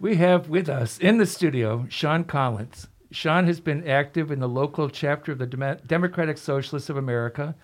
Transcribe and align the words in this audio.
We 0.00 0.16
have 0.16 0.48
with 0.48 0.70
us 0.70 0.98
in 0.98 1.18
the 1.18 1.26
studio 1.26 1.84
Sean 1.90 2.24
Collins. 2.24 2.88
Sean 3.10 3.46
has 3.46 3.60
been 3.60 3.86
active 3.86 4.30
in 4.30 4.40
the 4.40 4.48
local 4.48 4.88
chapter 4.88 5.32
of 5.32 5.38
the 5.38 5.46
Dem- 5.46 5.76
Democratic 5.86 6.38
Socialists 6.38 6.88
of 6.88 6.96
America. 6.96 7.54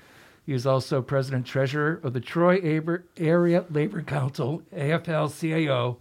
He 0.45 0.53
is 0.53 0.67
also 0.67 1.01
president 1.01 1.47
treasurer 1.47 1.99
of 2.03 2.13
the 2.13 2.21
Troy 2.21 2.61
Aber- 2.63 3.07
Area 3.17 3.65
Labor 3.71 4.03
Council, 4.03 4.61
AFL-CIO, 4.77 5.97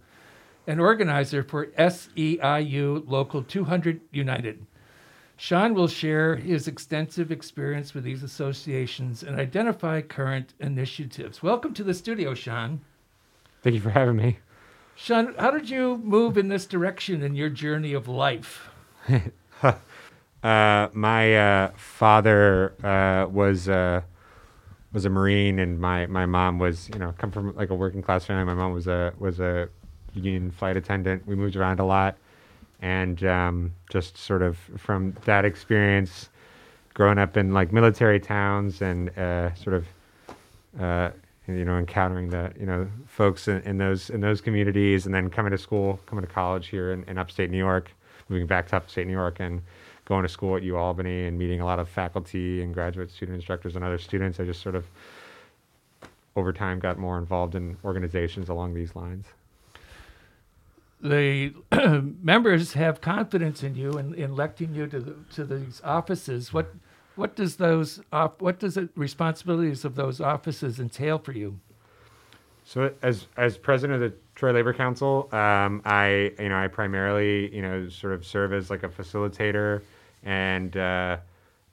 and 0.66 0.78
organizer 0.78 1.42
for 1.42 1.68
SEIU 1.78 3.08
Local 3.08 3.42
200 3.42 4.02
United. 4.12 4.66
Sean 5.38 5.72
will 5.72 5.88
share 5.88 6.36
his 6.36 6.68
extensive 6.68 7.32
experience 7.32 7.94
with 7.94 8.04
these 8.04 8.22
associations 8.22 9.22
and 9.22 9.40
identify 9.40 10.02
current 10.02 10.52
initiatives. 10.60 11.42
Welcome 11.42 11.72
to 11.72 11.82
the 11.84 11.94
studio, 11.94 12.34
Sean. 12.34 12.82
Thank 13.62 13.72
you 13.72 13.80
for 13.80 13.90
having 13.90 14.16
me. 14.16 14.38
Sean, 14.96 15.34
how 15.38 15.50
did 15.50 15.68
you 15.68 15.98
move 15.98 16.38
in 16.38 16.48
this 16.48 16.66
direction 16.66 17.22
in 17.22 17.34
your 17.34 17.50
journey 17.50 17.92
of 17.92 18.08
life? 18.08 18.70
uh, 20.42 20.88
my 20.92 21.36
uh, 21.36 21.70
father 21.76 22.72
uh, 22.82 23.28
was 23.28 23.68
uh, 23.68 24.00
was 24.94 25.04
a 25.04 25.10
marine, 25.10 25.58
and 25.58 25.78
my, 25.78 26.06
my 26.06 26.24
mom 26.24 26.58
was 26.58 26.88
you 26.94 26.98
know 26.98 27.12
come 27.18 27.30
from 27.30 27.54
like 27.56 27.68
a 27.68 27.74
working 27.74 28.02
class 28.02 28.24
family. 28.24 28.44
My 28.44 28.54
mom 28.54 28.72
was 28.72 28.86
a 28.86 29.12
was 29.18 29.38
a 29.38 29.68
union 30.14 30.50
flight 30.50 30.78
attendant. 30.78 31.26
We 31.26 31.36
moved 31.36 31.56
around 31.56 31.78
a 31.78 31.84
lot, 31.84 32.16
and 32.80 33.22
um, 33.24 33.74
just 33.90 34.16
sort 34.16 34.40
of 34.40 34.56
from 34.78 35.14
that 35.26 35.44
experience, 35.44 36.30
growing 36.94 37.18
up 37.18 37.36
in 37.36 37.52
like 37.52 37.70
military 37.70 38.18
towns 38.18 38.80
and 38.80 39.10
uh, 39.18 39.54
sort 39.54 39.76
of 39.76 39.86
uh, 40.80 41.10
you 41.48 41.64
know 41.64 41.78
encountering 41.78 42.30
the 42.30 42.52
you 42.58 42.66
know 42.66 42.88
folks 43.06 43.48
in, 43.48 43.60
in, 43.62 43.78
those 43.78 44.10
in 44.10 44.20
those 44.20 44.40
communities, 44.40 45.06
and 45.06 45.14
then 45.14 45.30
coming 45.30 45.52
to 45.52 45.58
school, 45.58 46.00
coming 46.06 46.24
to 46.24 46.30
college 46.30 46.68
here 46.68 46.92
in, 46.92 47.04
in 47.04 47.18
upstate 47.18 47.50
New 47.50 47.58
York, 47.58 47.90
moving 48.28 48.46
back 48.46 48.68
to 48.68 48.76
upstate 48.76 49.06
New 49.06 49.12
York, 49.12 49.40
and 49.40 49.62
going 50.04 50.22
to 50.22 50.28
school 50.28 50.56
at 50.56 50.62
U 50.62 50.76
Albany 50.76 51.26
and 51.26 51.38
meeting 51.38 51.60
a 51.60 51.64
lot 51.64 51.78
of 51.78 51.88
faculty 51.88 52.62
and 52.62 52.72
graduate 52.72 53.10
student 53.10 53.34
instructors 53.36 53.74
and 53.76 53.84
other 53.84 53.98
students. 53.98 54.38
I 54.38 54.44
just 54.44 54.62
sort 54.62 54.74
of 54.74 54.84
over 56.36 56.52
time 56.52 56.78
got 56.78 56.98
more 56.98 57.18
involved 57.18 57.54
in 57.54 57.76
organizations 57.84 58.48
along 58.48 58.74
these 58.74 58.94
lines 58.94 59.26
the 61.00 61.52
members 62.22 62.72
have 62.72 63.00
confidence 63.00 63.62
in 63.62 63.74
you 63.74 63.92
and 63.92 64.14
in 64.14 64.30
electing 64.30 64.74
you 64.74 64.86
to 64.86 65.00
the, 65.00 65.16
to 65.34 65.44
these 65.44 65.80
offices. 65.84 66.52
What 66.52 66.74
what 67.16 67.34
does 67.34 67.56
those 67.56 68.00
what 68.38 68.58
does 68.60 68.74
the 68.74 68.88
responsibilities 68.94 69.84
of 69.84 69.94
those 69.96 70.20
offices 70.20 70.78
entail 70.78 71.18
for 71.18 71.32
you? 71.32 71.58
So 72.64 72.92
as 73.02 73.26
as 73.36 73.56
president 73.56 74.02
of 74.02 74.10
the 74.10 74.16
Troy 74.34 74.52
Labor 74.52 74.74
Council, 74.74 75.28
um, 75.32 75.82
I 75.84 76.32
you 76.38 76.48
know 76.48 76.58
I 76.58 76.68
primarily 76.68 77.54
you 77.54 77.62
know 77.62 77.88
sort 77.88 78.12
of 78.12 78.24
serve 78.24 78.52
as 78.52 78.70
like 78.70 78.82
a 78.82 78.88
facilitator 78.88 79.82
and 80.24 80.76
uh, 80.76 81.16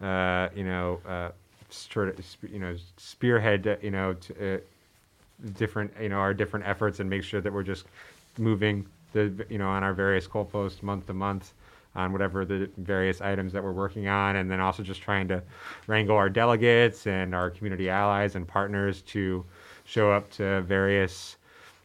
uh, 0.01 0.49
you 0.55 0.63
know 0.63 0.99
uh, 1.07 1.29
sort 1.69 2.09
of 2.09 2.25
you 2.49 2.59
know 2.59 2.75
spearhead 2.97 3.79
you 3.81 3.91
know 3.91 4.13
to, 4.13 4.55
uh, 4.55 4.59
different 5.57 5.91
you 5.99 6.09
know 6.09 6.17
our 6.17 6.33
different 6.33 6.65
efforts 6.65 6.99
and 6.99 7.09
make 7.09 7.23
sure 7.23 7.41
that 7.41 7.51
we're 7.51 7.63
just 7.63 7.85
moving 8.37 8.85
the 9.11 9.45
you 9.49 9.57
know 9.57 9.67
on 9.67 9.83
our 9.83 9.93
various 9.93 10.27
goalposts 10.27 10.81
month 10.81 11.07
to 11.07 11.13
month 11.13 11.53
on 11.95 12.11
whatever 12.11 12.45
the 12.45 12.69
various 12.77 13.21
items 13.21 13.53
that 13.53 13.63
we're 13.63 13.71
working 13.71 14.07
on, 14.07 14.35
and 14.35 14.49
then 14.49 14.59
also 14.59 14.83
just 14.83 15.01
trying 15.01 15.27
to 15.27 15.41
wrangle 15.87 16.15
our 16.15 16.29
delegates 16.29 17.07
and 17.07 17.35
our 17.35 17.49
community 17.49 17.89
allies 17.89 18.35
and 18.35 18.47
partners 18.47 19.01
to 19.03 19.45
show 19.85 20.11
up 20.11 20.29
to 20.31 20.61
various 20.61 21.37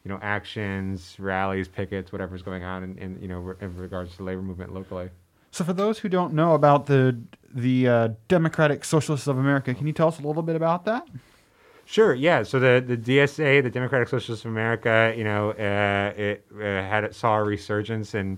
you 0.05 0.09
know 0.09 0.19
actions, 0.23 1.17
rallies, 1.19 1.69
pickets, 1.69 2.13
whatever's 2.13 2.43
going 2.43 2.65
on 2.65 2.83
in, 2.83 2.99
in 2.99 3.19
you 3.21 3.29
know 3.29 3.55
in 3.61 3.77
regards 3.77 4.13
to 4.13 4.19
the 4.19 4.25
labor 4.25 4.43
movement 4.43 4.73
locally. 4.73 5.11
So, 5.51 5.65
for 5.65 5.73
those 5.73 5.99
who 5.99 6.09
don't 6.09 6.35
know 6.35 6.55
about 6.55 6.87
the 6.87 7.19
the 7.53 7.89
uh, 7.89 8.09
Democratic 8.29 8.85
Socialists 8.85 9.27
of 9.27 9.39
America, 9.39 9.75
can 9.75 9.87
you 9.87 9.93
tell 9.93 10.09
us 10.09 10.19
a 10.19 10.23
little 10.23 10.43
bit 10.43 10.57
about 10.57 10.85
that? 10.85 11.07
Sure. 11.85 12.15
Yeah. 12.15 12.43
So 12.43 12.61
the, 12.61 12.85
the 12.87 12.99
DSA, 12.99 13.63
the 13.63 13.71
Democratic 13.71 14.09
Socialists 14.09 14.45
of 14.45 14.51
America, 14.51 15.15
you 15.17 15.25
know, 15.25 15.53
uh, 15.53 16.13
it 16.21 16.45
uh, 16.55 16.61
had 16.61 17.15
saw 17.15 17.39
a 17.39 17.43
resurgence 17.43 18.15
in 18.15 18.37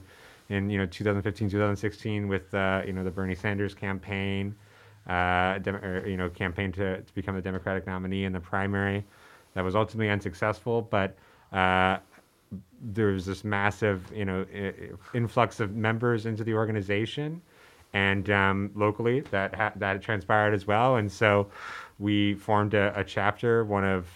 in 0.51 0.69
you 0.69 0.79
know 0.79 0.87
2015, 0.87 1.49
2016 1.49 2.29
with 2.29 2.53
uh, 2.53 2.83
you 2.87 2.93
know 2.93 3.03
the 3.03 3.11
Bernie 3.11 3.35
Sanders 3.35 3.75
campaign, 3.75 4.55
uh, 5.09 5.59
dem- 5.59 5.77
or, 5.77 6.07
you 6.07 6.17
know, 6.17 6.29
campaign 6.29 6.73
to, 6.73 7.01
to 7.01 7.15
become 7.15 7.35
the 7.35 7.41
Democratic 7.41 7.87
nominee 7.87 8.25
in 8.25 8.33
the 8.33 8.41
primary. 8.41 9.05
That 9.55 9.65
was 9.65 9.75
ultimately 9.75 10.11
unsuccessful, 10.11 10.83
but 10.83 11.17
uh, 11.53 11.99
there 12.83 13.07
was 13.07 13.27
this 13.27 13.45
massive 13.45 14.11
you 14.15 14.25
know 14.25 14.45
influx 15.15 15.61
of 15.61 15.75
members 15.75 16.27
into 16.27 16.45
the 16.45 16.55
organization, 16.55 17.41
and 17.93 18.29
um, 18.31 18.71
locally 18.75 19.21
that 19.31 19.55
ha- 19.55 19.73
that 19.77 20.03
transpired 20.03 20.53
as 20.53 20.67
well, 20.67 20.97
and 20.97 21.11
so 21.11 21.49
we 22.01 22.35
formed 22.35 22.75
a, 22.75 22.99
a, 22.99 23.05
chapter, 23.05 23.63
one 23.65 23.85
of, 23.85 24.09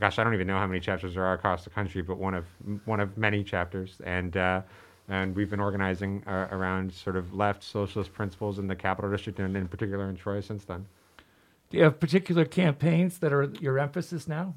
gosh, 0.00 0.18
I 0.18 0.24
don't 0.24 0.34
even 0.34 0.48
know 0.48 0.58
how 0.58 0.66
many 0.66 0.80
chapters 0.80 1.14
there 1.14 1.24
are 1.24 1.34
across 1.34 1.62
the 1.62 1.70
country, 1.70 2.02
but 2.02 2.18
one 2.18 2.34
of 2.34 2.46
one 2.84 3.00
of 3.00 3.16
many 3.16 3.44
chapters, 3.44 4.00
and 4.04 4.36
uh, 4.36 4.62
and 5.08 5.34
we've 5.36 5.50
been 5.50 5.60
organizing 5.60 6.22
uh, 6.26 6.48
around 6.50 6.92
sort 6.92 7.16
of 7.16 7.34
left 7.34 7.62
socialist 7.62 8.12
principles 8.12 8.58
in 8.58 8.66
the 8.66 8.76
capital 8.76 9.10
district, 9.10 9.38
and 9.38 9.56
in 9.56 9.68
particular 9.68 10.08
in 10.08 10.16
Troy 10.16 10.40
since 10.40 10.64
then. 10.64 10.86
Do 11.70 11.78
you 11.78 11.84
have 11.84 11.98
particular 11.98 12.44
campaigns 12.44 13.18
that 13.18 13.32
are 13.32 13.44
your 13.60 13.78
emphasis 13.78 14.28
now? 14.28 14.54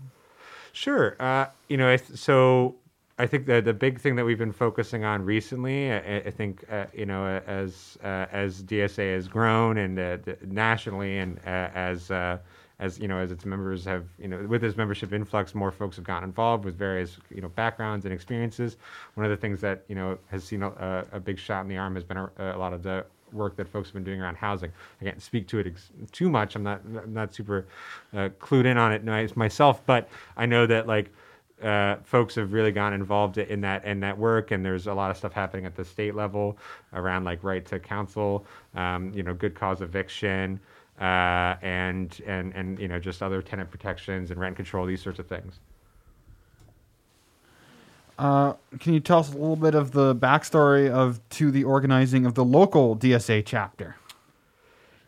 Sure. 0.71 1.15
Uh, 1.19 1.47
you 1.67 1.77
know, 1.77 1.95
so 1.97 2.75
I 3.19 3.25
think 3.25 3.47
the 3.47 3.61
the 3.61 3.73
big 3.73 3.99
thing 3.99 4.15
that 4.15 4.25
we've 4.25 4.37
been 4.37 4.51
focusing 4.51 5.03
on 5.03 5.25
recently, 5.25 5.91
I, 5.91 6.17
I 6.17 6.31
think 6.31 6.63
uh, 6.71 6.85
you 6.93 7.05
know, 7.05 7.25
as 7.25 7.97
uh, 8.03 8.27
as 8.31 8.61
DSA 8.63 9.15
has 9.15 9.27
grown 9.27 9.77
and 9.77 9.97
uh, 9.97 10.17
nationally, 10.45 11.17
and 11.17 11.39
uh, 11.39 11.69
as 11.73 12.11
uh, 12.11 12.37
as 12.79 12.99
you 12.99 13.07
know, 13.07 13.17
as 13.17 13.31
its 13.31 13.45
members 13.45 13.83
have 13.85 14.05
you 14.19 14.27
know, 14.27 14.45
with 14.47 14.61
this 14.61 14.77
membership 14.77 15.11
influx, 15.11 15.55
more 15.55 15.71
folks 15.71 15.95
have 15.95 16.05
gotten 16.05 16.23
involved 16.23 16.65
with 16.65 16.77
various 16.77 17.17
you 17.33 17.41
know 17.41 17.49
backgrounds 17.49 18.05
and 18.05 18.13
experiences. 18.13 18.77
One 19.15 19.25
of 19.25 19.31
the 19.31 19.37
things 19.37 19.61
that 19.61 19.83
you 19.87 19.95
know 19.95 20.17
has 20.29 20.43
seen 20.43 20.63
a, 20.63 21.05
a 21.11 21.19
big 21.19 21.39
shot 21.39 21.61
in 21.61 21.69
the 21.69 21.77
arm 21.77 21.95
has 21.95 22.03
been 22.03 22.17
a, 22.17 22.29
a, 22.37 22.57
lot 22.57 22.73
of 22.73 22.83
the 22.83 23.05
work 23.33 23.55
that 23.57 23.67
folks 23.67 23.89
have 23.89 23.95
been 23.95 24.03
doing 24.03 24.21
around 24.21 24.35
housing. 24.35 24.71
I 25.01 25.05
can't 25.05 25.21
speak 25.21 25.47
to 25.49 25.59
it 25.59 25.67
ex- 25.67 25.91
too 26.11 26.29
much. 26.29 26.55
I'm 26.55 26.63
not 26.63 26.81
I'm 26.85 27.13
not 27.13 27.33
super 27.33 27.65
uh, 28.13 28.29
clued 28.39 28.65
in 28.65 28.77
on 28.77 28.91
it 28.91 29.35
myself, 29.35 29.83
but 29.85 30.09
I 30.35 30.45
know 30.45 30.67
that 30.67 30.87
like 30.87 31.09
uh, 31.63 31.95
folks 32.03 32.35
have 32.35 32.53
really 32.53 32.71
gotten 32.71 32.99
involved 32.99 33.39
in 33.39 33.61
that 33.61 33.83
in 33.85 33.99
that 34.01 34.17
work, 34.17 34.51
and 34.51 34.63
there's 34.63 34.85
a 34.85 34.93
lot 34.93 35.09
of 35.09 35.17
stuff 35.17 35.33
happening 35.33 35.65
at 35.65 35.75
the 35.75 35.83
state 35.83 36.13
level 36.13 36.57
around 36.93 37.23
like 37.23 37.43
right 37.43 37.65
to 37.65 37.79
counsel, 37.79 38.45
um, 38.75 39.11
you 39.13 39.23
know, 39.23 39.33
good 39.33 39.55
cause 39.55 39.81
eviction, 39.81 40.59
uh, 40.99 41.55
and 41.61 42.19
and 42.25 42.53
and 42.53 42.79
you 42.79 42.87
know 42.87 42.99
just 42.99 43.21
other 43.21 43.41
tenant 43.41 43.69
protections 43.69 44.31
and 44.31 44.39
rent 44.39 44.55
control, 44.55 44.85
these 44.85 45.01
sorts 45.01 45.19
of 45.19 45.27
things. 45.27 45.59
Uh, 48.17 48.53
can 48.79 48.93
you 48.93 48.99
tell 48.99 49.19
us 49.19 49.29
a 49.29 49.37
little 49.37 49.55
bit 49.55 49.75
of 49.75 49.91
the 49.91 50.15
backstory 50.15 50.89
of 50.89 51.19
to 51.29 51.51
the 51.51 51.63
organizing 51.63 52.25
of 52.25 52.33
the 52.33 52.43
local 52.43 52.95
DSA 52.95 53.43
chapter? 53.45 53.95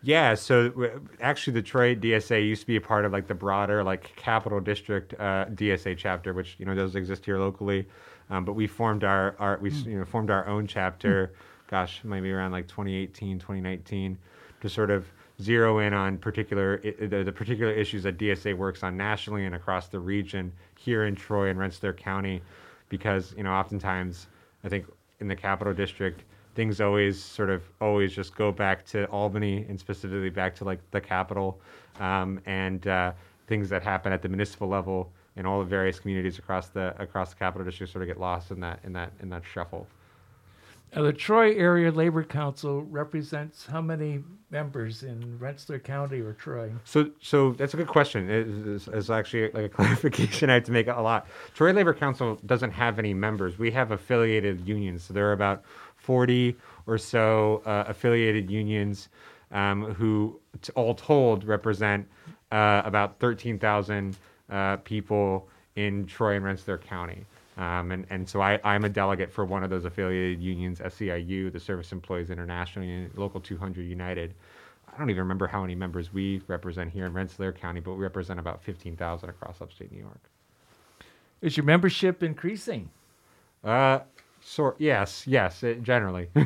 Yeah, 0.01 0.35
so 0.35 0.91
actually, 1.19 1.53
the 1.53 1.61
Troy 1.61 1.95
DSA 1.95 2.47
used 2.47 2.61
to 2.61 2.67
be 2.67 2.77
a 2.77 2.81
part 2.81 3.03
of 3.03 3.11
like 3.11 3.27
the 3.27 3.33
broader 3.33 3.83
like 3.83 4.15
Capital 4.15 4.61
District 4.61 5.13
uh, 5.19 5.45
DSA 5.45 5.97
chapter, 5.97 6.33
which 6.33 6.55
you 6.57 6.65
know 6.65 6.75
does 6.75 6.95
exist 6.95 7.25
here 7.25 7.37
locally. 7.37 7.87
Um, 8.29 8.45
but 8.45 8.53
we 8.53 8.67
formed 8.67 9.03
our, 9.03 9.35
our 9.39 9.57
we 9.59 9.71
mm. 9.71 9.85
you 9.85 9.97
know 9.97 10.05
formed 10.05 10.29
our 10.29 10.47
own 10.47 10.67
chapter. 10.67 11.27
Mm. 11.27 11.69
Gosh, 11.69 12.01
maybe 12.03 12.31
around 12.31 12.51
like 12.51 12.67
2018, 12.67 13.39
2019, 13.39 14.17
to 14.61 14.69
sort 14.69 14.89
of 14.89 15.05
zero 15.41 15.79
in 15.79 15.93
on 15.93 16.17
particular 16.17 16.81
the, 16.99 17.23
the 17.23 17.31
particular 17.31 17.71
issues 17.71 18.03
that 18.03 18.17
DSA 18.17 18.55
works 18.55 18.83
on 18.83 18.97
nationally 18.97 19.45
and 19.45 19.55
across 19.55 19.87
the 19.87 19.99
region 19.99 20.51
here 20.77 21.05
in 21.05 21.15
Troy 21.15 21.49
and 21.49 21.57
Rensselaer 21.57 21.93
County, 21.93 22.41
because 22.89 23.33
you 23.37 23.43
know 23.43 23.51
oftentimes 23.51 24.27
I 24.63 24.69
think 24.69 24.85
in 25.19 25.27
the 25.27 25.35
Capital 25.35 25.73
District 25.73 26.23
things 26.55 26.81
always 26.81 27.21
sort 27.21 27.49
of 27.49 27.63
always 27.79 28.13
just 28.13 28.35
go 28.35 28.51
back 28.51 28.85
to 28.87 29.05
Albany 29.05 29.65
and 29.69 29.79
specifically 29.79 30.29
back 30.29 30.55
to 30.55 30.65
like 30.65 30.79
the 30.91 30.99
capital 30.99 31.59
um, 31.99 32.41
and 32.45 32.85
uh, 32.87 33.13
things 33.47 33.69
that 33.69 33.83
happen 33.83 34.11
at 34.11 34.21
the 34.21 34.29
municipal 34.29 34.67
level 34.67 35.11
in 35.37 35.45
all 35.45 35.59
the 35.59 35.65
various 35.65 35.99
communities 35.99 36.37
across 36.37 36.67
the 36.67 36.93
across 37.01 37.29
the 37.29 37.35
capital 37.37 37.63
district 37.63 37.93
sort 37.93 38.01
of 38.01 38.07
get 38.07 38.19
lost 38.19 38.51
in 38.51 38.59
that 38.59 38.79
in 38.83 38.93
that 38.93 39.11
in 39.21 39.29
that 39.29 39.43
shuffle. 39.45 39.87
Now, 40.95 41.03
the 41.03 41.13
Troy 41.13 41.53
Area 41.53 41.91
Labor 41.91 42.23
Council 42.23 42.81
represents 42.81 43.67
how 43.67 43.81
many 43.81 44.23
members 44.49 45.03
in 45.03 45.37
Rensselaer 45.37 45.79
County 45.79 46.19
or 46.19 46.33
Troy? 46.33 46.71
So, 46.83 47.11
so 47.21 47.51
that's 47.51 47.75
a 47.75 47.77
good 47.77 47.87
question. 47.87 48.27
It's, 48.29 48.87
it's 48.87 49.09
actually 49.11 49.51
like 49.51 49.65
a 49.65 49.69
clarification 49.75 50.49
I 50.49 50.55
have 50.55 50.63
to 50.63 50.71
make 50.71 50.87
a 50.87 50.99
lot. 50.99 51.27
Troy 51.53 51.73
Labor 51.73 51.93
Council 51.93 52.39
doesn't 52.45 52.71
have 52.71 52.97
any 52.97 53.13
members. 53.13 53.59
We 53.59 53.69
have 53.71 53.91
affiliated 53.91 54.67
unions. 54.67 55.03
So 55.03 55.13
there 55.13 55.29
are 55.29 55.33
about 55.33 55.63
40 55.97 56.55
or 56.87 56.97
so 56.97 57.61
uh, 57.65 57.83
affiliated 57.87 58.49
unions 58.49 59.09
um, 59.51 59.93
who, 59.93 60.39
t- 60.61 60.71
all 60.75 60.95
told, 60.95 61.43
represent 61.43 62.07
uh, 62.51 62.81
about 62.83 63.19
13,000 63.19 64.17
uh, 64.49 64.77
people 64.77 65.47
in 65.75 66.07
Troy 66.07 66.35
and 66.35 66.45
Rensselaer 66.45 66.79
County. 66.79 67.25
Um, 67.59 67.91
and, 67.91 68.05
and 68.09 68.27
so 68.27 68.41
I, 68.41 68.57
I'm 68.63 68.85
a 68.85 68.89
delegate 68.89 69.29
for 69.33 69.43
one 69.43 69.65
of 69.65 69.69
those 69.69 69.83
affiliated 69.83 70.41
unions, 70.41 70.79
SEIU, 70.79 71.51
the 71.51 71.59
Service 71.59 71.91
Employees 71.91 72.29
International 72.29 72.85
Union, 72.85 73.11
Local 73.17 73.41
200 73.41 73.81
United. 73.81 74.33
I 74.87 74.97
don't 74.97 75.09
even 75.09 75.19
remember 75.19 75.45
how 75.45 75.61
many 75.61 75.75
members 75.75 76.13
we 76.13 76.41
represent 76.47 76.89
here 76.89 77.05
in 77.05 77.11
Rensselaer 77.11 77.51
County, 77.51 77.81
but 77.81 77.95
we 77.95 77.99
represent 77.99 78.39
about 78.39 78.63
15,000 78.63 79.27
across 79.27 79.61
upstate 79.61 79.91
New 79.91 79.99
York. 79.99 80.21
Is 81.41 81.57
your 81.57 81.65
membership 81.65 82.23
increasing? 82.23 82.89
Uh, 83.61 83.99
sort 84.41 84.77
yes, 84.79 85.27
yes, 85.27 85.61
it, 85.61 85.83
generally. 85.83 86.29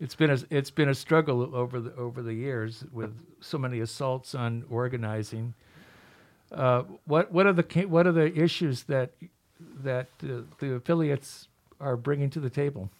It's 0.00 0.16
been 0.16 0.30
a 0.30 0.38
it's 0.50 0.72
been 0.72 0.88
a 0.88 0.96
struggle 0.96 1.54
over 1.54 1.78
the 1.78 1.94
over 1.94 2.22
the 2.22 2.34
years 2.34 2.84
with 2.92 3.14
so 3.40 3.56
many 3.56 3.78
assaults 3.78 4.34
on 4.34 4.64
organizing. 4.68 5.54
Uh, 6.50 6.82
what 7.04 7.30
what 7.30 7.46
are 7.46 7.52
the 7.52 7.86
what 7.86 8.08
are 8.08 8.12
the 8.12 8.36
issues 8.36 8.82
that 8.84 9.12
that 9.82 10.08
uh, 10.22 10.42
the 10.58 10.74
affiliates 10.74 11.48
are 11.80 11.96
bringing 11.96 12.30
to 12.30 12.40
the 12.40 12.50
table? 12.50 12.90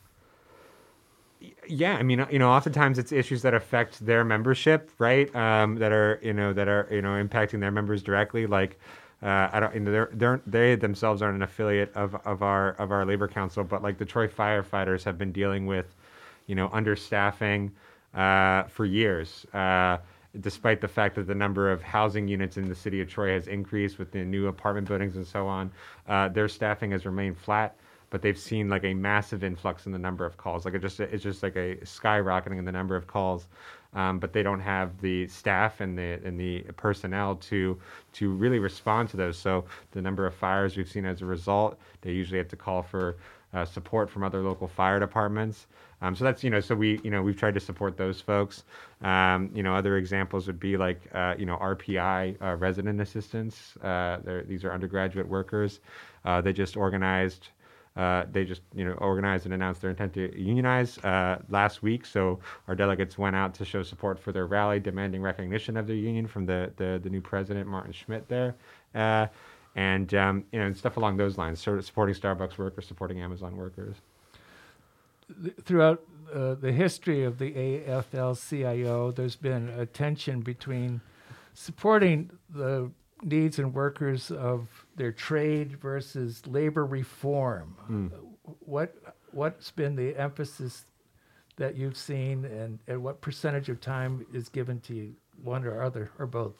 yeah, 1.66 1.96
I 1.96 2.02
mean, 2.02 2.24
you 2.30 2.38
know, 2.38 2.50
oftentimes 2.50 2.98
it's 2.98 3.12
issues 3.12 3.42
that 3.42 3.54
affect 3.54 4.04
their 4.04 4.24
membership, 4.24 4.90
right? 4.98 5.34
Um, 5.34 5.76
that 5.76 5.92
are, 5.92 6.20
you 6.22 6.32
know, 6.32 6.52
that 6.52 6.68
are, 6.68 6.88
you 6.90 7.02
know, 7.02 7.22
impacting 7.22 7.60
their 7.60 7.70
members 7.70 8.02
directly. 8.02 8.46
Like, 8.46 8.78
uh, 9.22 9.48
I 9.52 9.60
don't, 9.60 9.74
you 9.74 9.80
know, 9.80 9.92
they're, 9.92 10.10
they're, 10.12 10.40
they 10.46 10.74
themselves 10.74 11.22
aren't 11.22 11.36
an 11.36 11.42
affiliate 11.42 11.92
of, 11.94 12.14
of 12.24 12.42
our 12.42 12.70
of 12.72 12.90
our 12.90 13.04
labor 13.04 13.28
council, 13.28 13.64
but 13.64 13.82
like 13.82 13.98
the 13.98 14.04
Troy 14.04 14.28
firefighters 14.28 15.04
have 15.04 15.18
been 15.18 15.32
dealing 15.32 15.66
with, 15.66 15.94
you 16.46 16.54
know, 16.54 16.68
understaffing 16.68 17.70
uh, 18.14 18.64
for 18.64 18.84
years. 18.84 19.46
Uh, 19.54 19.98
despite 20.40 20.80
the 20.80 20.88
fact 20.88 21.14
that 21.16 21.26
the 21.26 21.34
number 21.34 21.70
of 21.70 21.82
housing 21.82 22.26
units 22.26 22.56
in 22.56 22.68
the 22.68 22.74
city 22.74 23.00
of 23.00 23.08
Troy 23.08 23.32
has 23.32 23.48
increased 23.48 23.98
with 23.98 24.10
the 24.12 24.24
new 24.24 24.46
apartment 24.46 24.88
buildings 24.88 25.16
and 25.16 25.26
so 25.26 25.46
on, 25.46 25.70
uh, 26.08 26.28
their 26.28 26.48
staffing 26.48 26.90
has 26.92 27.04
remained 27.04 27.38
flat 27.38 27.76
but 28.12 28.20
they've 28.20 28.38
seen 28.38 28.68
like 28.68 28.84
a 28.84 28.92
massive 28.92 29.42
influx 29.42 29.86
in 29.86 29.92
the 29.92 29.98
number 29.98 30.26
of 30.26 30.36
calls. 30.36 30.66
Like 30.66 30.74
it 30.74 30.80
just 30.80 31.00
it's 31.00 31.22
just 31.22 31.42
like 31.42 31.56
a 31.56 31.76
skyrocketing 31.76 32.58
in 32.58 32.66
the 32.66 32.70
number 32.70 32.94
of 32.94 33.06
calls. 33.06 33.48
Um, 33.94 34.18
but 34.18 34.32
they 34.32 34.42
don't 34.42 34.60
have 34.60 35.00
the 35.00 35.28
staff 35.28 35.80
and 35.80 35.98
the 35.98 36.18
and 36.24 36.40
the 36.40 36.62
personnel 36.76 37.36
to 37.36 37.78
to 38.14 38.30
really 38.30 38.58
respond 38.58 39.10
to 39.10 39.16
those. 39.16 39.36
So 39.36 39.64
the 39.90 40.00
number 40.00 40.26
of 40.26 40.34
fires 40.34 40.76
we've 40.76 40.88
seen 40.88 41.04
as 41.04 41.20
a 41.20 41.26
result, 41.26 41.78
they 42.00 42.12
usually 42.12 42.38
have 42.38 42.48
to 42.48 42.56
call 42.56 42.82
for 42.82 43.16
uh, 43.52 43.64
support 43.64 44.08
from 44.08 44.22
other 44.22 44.40
local 44.40 44.66
fire 44.66 44.98
departments. 44.98 45.66
Um, 46.00 46.16
so 46.16 46.24
that's 46.24 46.42
you 46.42 46.50
know 46.50 46.60
so 46.60 46.74
we 46.74 47.00
you 47.04 47.10
know 47.10 47.22
we've 47.22 47.36
tried 47.36 47.54
to 47.54 47.60
support 47.60 47.96
those 47.96 48.20
folks. 48.20 48.64
Um, 49.02 49.50
you 49.54 49.62
know 49.62 49.74
other 49.74 49.96
examples 49.96 50.46
would 50.46 50.58
be 50.58 50.76
like 50.76 51.00
uh, 51.14 51.34
you 51.38 51.46
know 51.46 51.56
RPI 51.58 52.42
uh, 52.42 52.56
resident 52.56 53.00
assistants. 53.00 53.76
Uh, 53.76 54.42
these 54.48 54.64
are 54.64 54.72
undergraduate 54.72 55.28
workers. 55.28 55.80
Uh, 56.24 56.40
they 56.40 56.52
just 56.52 56.76
organized. 56.76 57.48
Uh, 57.94 58.24
they 58.32 58.44
just 58.44 58.62
you 58.74 58.84
know 58.84 58.92
organized 58.94 59.44
and 59.44 59.52
announced 59.52 59.82
their 59.82 59.90
intent 59.90 60.14
to 60.14 60.40
unionize 60.40 60.96
uh, 60.98 61.38
last 61.50 61.82
week. 61.82 62.06
So 62.06 62.38
our 62.66 62.74
delegates 62.74 63.18
went 63.18 63.36
out 63.36 63.52
to 63.54 63.64
show 63.64 63.82
support 63.82 64.18
for 64.18 64.32
their 64.32 64.46
rally, 64.46 64.80
demanding 64.80 65.20
recognition 65.20 65.76
of 65.76 65.86
their 65.86 65.96
union 65.96 66.26
from 66.26 66.46
the 66.46 66.72
the, 66.76 67.00
the 67.02 67.10
new 67.10 67.20
president 67.20 67.68
Martin 67.68 67.92
Schmidt 67.92 68.26
there, 68.28 68.54
uh, 68.94 69.26
and 69.76 70.14
um, 70.14 70.44
you 70.52 70.58
know 70.58 70.72
stuff 70.72 70.96
along 70.96 71.18
those 71.18 71.36
lines. 71.36 71.60
Sort 71.60 71.78
of 71.78 71.84
supporting 71.84 72.14
Starbucks 72.14 72.56
workers, 72.56 72.86
supporting 72.86 73.20
Amazon 73.20 73.56
workers. 73.56 73.96
Throughout 75.62 76.02
uh, 76.32 76.54
the 76.54 76.72
history 76.72 77.24
of 77.24 77.38
the 77.38 77.52
AFL-CIO, 77.52 79.12
there's 79.12 79.36
been 79.36 79.68
a 79.68 79.86
tension 79.86 80.40
between 80.40 81.00
supporting 81.54 82.30
the 82.50 82.90
needs 83.22 83.58
and 83.58 83.72
workers 83.74 84.30
of 84.30 84.81
their 84.96 85.12
trade 85.12 85.78
versus 85.80 86.46
labor 86.46 86.84
reform. 86.86 87.76
Mm. 87.90 88.10
What 88.60 88.94
what's 89.32 89.70
been 89.70 89.96
the 89.96 90.16
emphasis 90.16 90.84
that 91.56 91.76
you've 91.76 91.96
seen, 91.96 92.44
and, 92.44 92.78
and 92.88 93.02
what 93.02 93.20
percentage 93.20 93.68
of 93.68 93.80
time 93.80 94.26
is 94.32 94.48
given 94.48 94.80
to 94.80 94.94
you, 94.94 95.14
one 95.42 95.64
or 95.64 95.82
other 95.82 96.10
or 96.18 96.26
both? 96.26 96.54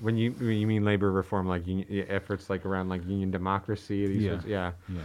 When 0.00 0.16
you 0.16 0.32
when 0.32 0.52
you 0.56 0.66
mean 0.66 0.84
labor 0.84 1.10
reform, 1.10 1.46
like 1.48 1.66
union, 1.66 2.06
efforts 2.08 2.48
like 2.48 2.64
around 2.64 2.88
like 2.88 3.04
union 3.06 3.30
democracy, 3.30 4.06
these 4.06 4.22
Yeah. 4.22 4.30
sorts- 4.32 4.46
yeah. 4.46 4.72
Yeah. 4.88 5.00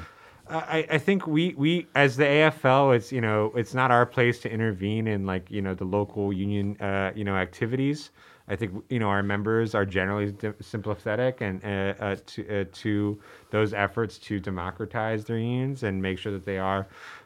I, 0.48 0.86
I 0.92 0.98
think 1.00 1.26
we, 1.26 1.56
we 1.58 1.88
as 1.96 2.18
the 2.18 2.24
AFL 2.24 2.96
it's 2.96 3.12
you 3.12 3.20
know 3.20 3.52
it's 3.56 3.74
not 3.74 3.90
our 3.90 4.06
place 4.06 4.40
to 4.42 4.52
intervene 4.52 5.08
in 5.08 5.26
like 5.26 5.50
you 5.50 5.60
know 5.60 5.74
the 5.74 5.86
local 5.86 6.32
union 6.32 6.78
uh, 6.80 7.12
you 7.16 7.24
know 7.24 7.36
activities. 7.36 8.12
I 8.48 8.56
think 8.56 8.84
you 8.90 9.00
know 9.00 9.10
our 9.10 9.24
members 9.24 9.74
are 9.74 9.86
generally 9.86 10.34
sympathetic 10.62 11.42
and 11.42 11.64
uh, 11.64 12.04
uh, 12.04 12.16
to 12.28 12.62
uh, 12.62 12.66
to 12.72 13.20
those 13.50 13.74
efforts 13.74 14.20
to 14.20 14.40
democratize 14.40 15.26
their 15.26 15.38
unions 15.38 15.84
and 15.84 16.02
make 16.02 16.20
sure 16.20 16.32
that 16.32 16.46
they 16.46 16.60
are 16.60 16.86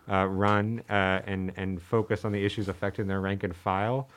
uh, 0.09 0.25
run 0.27 0.81
uh, 0.89 1.19
and 1.25 1.51
and 1.57 1.81
focus 1.81 2.23
on 2.23 2.31
the 2.31 2.43
issues 2.43 2.69
affecting 2.69 3.07
their 3.07 3.19
rank 3.19 3.43
and 3.43 3.55
file. 3.55 4.07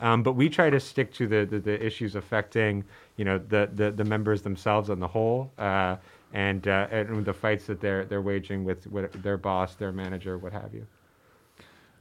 Um, 0.00 0.22
but 0.22 0.32
we 0.32 0.48
try 0.48 0.70
to 0.70 0.78
stick 0.78 1.12
to 1.14 1.26
the, 1.26 1.44
the, 1.44 1.58
the 1.58 1.84
issues 1.84 2.14
affecting 2.14 2.84
you 3.16 3.24
know 3.24 3.38
the, 3.38 3.68
the, 3.72 3.90
the 3.90 4.04
members 4.04 4.42
themselves 4.42 4.90
on 4.90 4.98
the 5.00 5.08
whole. 5.08 5.52
Uh, 5.58 5.96
and 6.34 6.66
and 6.66 7.24
the 7.24 7.32
fights 7.32 7.64
that 7.66 7.80
they're 7.80 8.04
they're 8.04 8.20
waging 8.20 8.62
with, 8.62 8.86
with 8.88 9.22
their 9.22 9.38
boss, 9.38 9.76
their 9.76 9.92
manager, 9.92 10.36
what 10.36 10.52
have 10.52 10.74
you. 10.74 10.86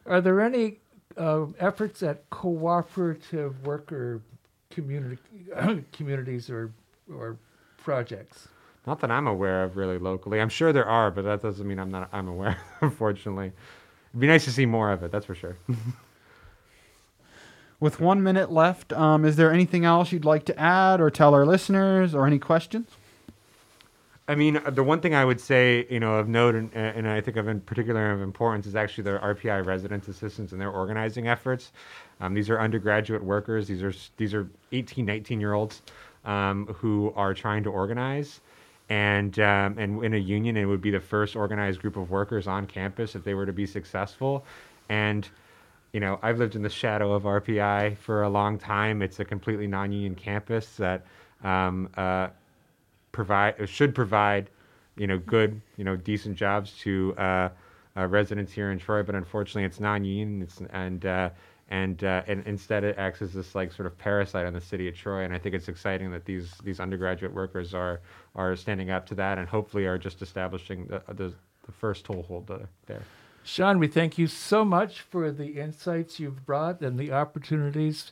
Are 0.06 0.19
there 0.19 0.42
any 0.42 0.80
uh, 1.15 1.45
efforts 1.59 2.04
at 2.04 2.30
cooperative 2.30 3.65
worker 3.65 4.21
community 4.77 5.18
communities 5.91 6.50
or 6.50 6.71
or 7.13 7.38
projects? 7.77 8.47
Not 8.85 9.00
that 9.01 9.12
I'm 9.12 9.27
aware 9.27 9.63
of 9.63 9.75
really 9.75 9.97
locally. 9.97 10.39
I'm 10.39 10.50
sure 10.50 10.71
there 10.71 10.85
are, 10.85 11.12
but 11.12 11.24
that 11.24 11.41
doesn't 11.41 11.68
mean 11.68 11.79
I'm 11.79 11.91
not 11.91 12.09
I'm 12.13 12.27
aware. 12.27 12.57
Unfortunately, 12.81 13.51
it'd 14.12 14.19
be 14.19 14.27
nice 14.27 14.45
to 14.45 14.51
see 14.51 14.65
more 14.65 14.91
of 14.91 15.03
it. 15.03 15.12
That's 15.12 15.25
for 15.25 15.35
sure. 15.35 15.57
With 17.79 18.00
one 18.00 18.24
minute 18.24 18.51
left, 18.51 18.91
um, 18.94 19.24
is 19.24 19.35
there 19.35 19.51
anything 19.51 19.85
else 19.85 20.12
you'd 20.12 20.25
like 20.25 20.45
to 20.45 20.59
add 20.59 21.00
or 21.00 21.12
tell 21.12 21.33
our 21.35 21.45
listeners 21.45 22.15
or 22.15 22.25
any 22.25 22.39
questions? 22.39 22.89
I 24.27 24.35
mean, 24.35 24.57
uh, 24.57 24.69
the 24.69 24.83
one 24.83 25.00
thing 25.00 25.15
I 25.15 25.24
would 25.24 25.39
say, 25.39 25.88
you 25.89 26.00
know, 26.00 26.15
of 26.15 26.27
note, 26.27 26.53
and, 26.56 26.74
and 26.74 27.07
I 27.07 27.21
think 27.21 27.38
of 27.38 27.47
in 27.47 27.62
particular 27.62 28.12
of 28.12 28.21
importance, 28.21 28.68
is 28.68 28.75
actually 28.75 29.06
the 29.06 29.19
RPI 29.19 29.65
resident 29.65 30.07
assistants 30.07 30.51
and 30.51 30.59
their 30.59 30.69
organizing 30.69 31.27
efforts. 31.27 31.71
Um, 32.19 32.33
these 32.33 32.50
are 32.50 32.59
undergraduate 32.59 33.24
workers. 33.24 33.68
These 33.68 33.83
are 33.83 33.94
these 34.18 34.33
are 34.33 34.50
18, 34.74 35.06
19 35.06 35.39
year 35.39 35.53
olds 35.53 35.81
um, 36.25 36.68
who 36.68 37.13
are 37.15 37.33
trying 37.33 37.63
to 37.63 37.69
organize, 37.69 38.41
and 38.89 39.39
um, 39.39 39.77
and 39.77 40.03
in 40.03 40.13
a 40.13 40.18
union, 40.18 40.57
it 40.57 40.65
would 40.65 40.81
be 40.81 40.91
the 40.91 41.00
first 41.00 41.35
organized 41.35 41.80
group 41.81 41.95
of 41.95 42.12
workers 42.12 42.47
on 42.47 42.68
campus 42.68 43.15
if 43.15 43.23
they 43.23 43.33
were 43.33 43.45
to 43.45 43.53
be 43.53 43.65
successful, 43.65 44.44
and 44.89 45.30
you 45.94 46.01
know, 46.01 46.19
I've 46.21 46.37
lived 46.37 46.56
in 46.56 46.63
the 46.63 46.69
shadow 46.69 47.13
of 47.13 47.23
RPI 47.23 47.97
for 47.97 48.23
a 48.23 48.30
long 48.30 48.57
time. 48.57 49.01
It's 49.01 49.21
a 49.21 49.25
completely 49.25 49.68
non-union 49.68 50.16
campus 50.16 50.75
that 50.75 51.06
um, 51.45 51.90
uh, 51.95 52.28
provide 53.18 53.68
should 53.68 53.95
provide, 53.95 54.50
you 54.95 55.07
know, 55.07 55.18
good, 55.18 55.59
you 55.76 55.83
know, 55.83 55.95
decent 55.95 56.38
jobs 56.38 56.71
to 56.83 57.16
uh, 57.18 57.50
uh, 57.97 58.07
residents 58.07 58.52
here 58.54 58.71
in 58.71 58.78
Troy. 58.78 59.02
But 59.02 59.16
unfortunately, 59.16 59.64
it's 59.64 59.80
non-union. 59.80 60.44
It's 60.44 60.62
and 60.69 61.04
uh, 61.06 61.31
and 61.69 62.04
uh, 62.04 62.21
and 62.28 62.45
instead 62.45 62.83
it 62.83 62.95
acts 62.97 63.21
as 63.24 63.33
this 63.33 63.56
like 63.56 63.74
sort 63.74 63.88
of 63.88 63.97
parasite 63.97 64.45
on 64.45 64.54
the 64.54 64.62
city 64.62 64.88
of 64.88 64.95
Troy. 64.95 65.24
And 65.24 65.33
I 65.33 65.40
think 65.40 65.56
it's 65.56 65.68
exciting 65.68 66.12
that 66.12 66.26
these 66.26 66.54
these 66.64 66.80
undergraduate 66.80 67.33
workers 67.33 67.74
are 67.74 68.00
are 68.36 68.56
standing 68.56 68.92
up 68.92 69.07
to 69.07 69.16
that 69.16 69.40
and 69.40 69.50
hopefully 69.50 69.88
are 69.88 69.97
just 69.97 70.21
establishing 70.21 70.86
the 70.86 71.02
the, 71.07 71.33
the 71.66 71.71
first 71.71 72.06
toehold 72.06 72.47
there. 72.86 73.02
Sean, 73.44 73.80
we 73.80 73.88
thank 73.88 74.18
you 74.18 74.28
so 74.28 74.64
much 74.64 75.02
for 75.02 75.31
the 75.31 75.59
insights 75.59 76.19
you've 76.19 76.45
brought 76.45 76.81
and 76.81 77.00
the 77.00 77.12
opportunities 77.14 78.12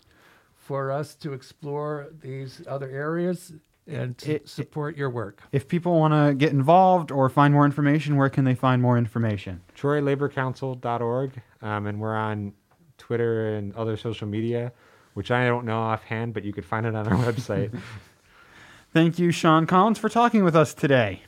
for 0.55 0.89
us 0.89 1.13
to 1.13 1.33
explore 1.33 2.07
these 2.21 2.63
other 2.67 2.89
areas 2.89 3.51
and 3.87 4.21
it- 4.25 4.47
support 4.49 4.97
your 4.97 5.09
work. 5.09 5.41
If 5.51 5.67
people 5.67 5.99
want 5.99 6.13
to 6.13 6.33
get 6.33 6.51
involved 6.51 7.11
or 7.11 7.29
find 7.29 7.53
more 7.53 7.65
information, 7.65 8.15
where 8.17 8.29
can 8.29 8.43
they 8.45 8.55
find 8.55 8.81
more 8.81 8.97
information? 8.97 9.61
TroyLaborCouncil.org, 9.77 11.41
um, 11.61 11.85
and 11.87 11.99
we're 11.99 12.15
on 12.15 12.53
Twitter 12.97 13.55
and 13.55 13.75
other 13.75 13.97
social 13.97 14.27
media, 14.27 14.71
which 15.13 15.31
I 15.31 15.45
don't 15.45 15.65
know 15.65 15.79
offhand, 15.79 16.33
but 16.33 16.43
you 16.43 16.53
could 16.53 16.65
find 16.65 16.85
it 16.85 16.95
on 16.95 17.07
our 17.07 17.17
website. 17.31 17.77
Thank 18.93 19.19
you, 19.19 19.31
Sean 19.31 19.65
Collins, 19.67 19.99
for 19.99 20.09
talking 20.09 20.43
with 20.43 20.55
us 20.55 20.73
today. 20.73 21.21